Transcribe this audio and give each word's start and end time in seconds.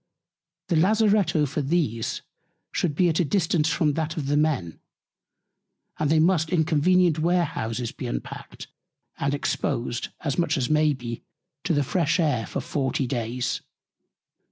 The 0.69 0.75
Lazaretto 0.77 1.45
for 1.45 1.61
these 1.61 2.23
should 2.71 2.95
be 2.95 3.07
at 3.07 3.19
a 3.19 3.23
Distance 3.23 3.69
from 3.69 3.93
that 3.93 4.13
for 4.13 4.21
the 4.21 4.35
Men, 4.35 4.79
and 5.99 6.09
they 6.09 6.17
must 6.17 6.49
in 6.49 6.63
convenient 6.63 7.19
Warehouses 7.19 7.91
be 7.91 8.05
unpackt, 8.07 8.65
and 9.19 9.35
exposed, 9.35 10.07
as 10.21 10.39
much 10.39 10.57
as 10.57 10.71
may 10.71 10.93
be, 10.93 11.21
to 11.65 11.73
the 11.75 11.83
fresh 11.83 12.19
Air 12.19 12.47
for 12.47 12.61
40 12.61 13.05
Days. 13.05 13.61